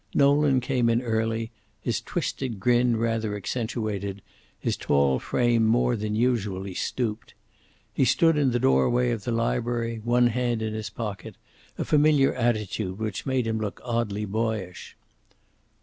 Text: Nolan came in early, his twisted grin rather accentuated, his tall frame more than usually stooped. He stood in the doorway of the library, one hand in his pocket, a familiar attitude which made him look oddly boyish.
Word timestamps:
Nolan 0.15 0.61
came 0.61 0.89
in 0.89 1.03
early, 1.03 1.51
his 1.79 2.01
twisted 2.01 2.59
grin 2.59 2.97
rather 2.97 3.35
accentuated, 3.35 4.23
his 4.59 4.75
tall 4.75 5.19
frame 5.19 5.63
more 5.67 5.95
than 5.95 6.15
usually 6.15 6.73
stooped. 6.73 7.35
He 7.93 8.03
stood 8.03 8.35
in 8.35 8.49
the 8.49 8.57
doorway 8.57 9.11
of 9.11 9.25
the 9.25 9.31
library, 9.31 9.97
one 10.03 10.25
hand 10.33 10.63
in 10.63 10.73
his 10.73 10.89
pocket, 10.89 11.35
a 11.77 11.85
familiar 11.85 12.33
attitude 12.33 12.97
which 12.97 13.27
made 13.27 13.45
him 13.45 13.59
look 13.59 13.79
oddly 13.85 14.25
boyish. 14.25 14.97